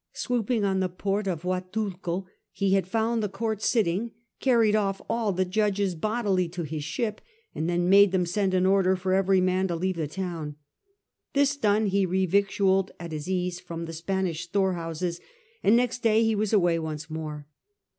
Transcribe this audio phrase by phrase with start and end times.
[0.13, 5.31] Swooping on the port of Guatulco, he had found the court sitting, carried off all
[5.31, 7.21] the judges bodily to his ship,
[7.53, 10.55] and then made them send an order for every man to leave the town.
[11.33, 15.19] This done, he revictualled at his ease from the Spanish storehouses,
[15.61, 17.45] and next day he was away once more.